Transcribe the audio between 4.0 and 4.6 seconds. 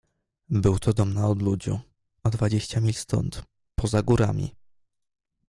górami."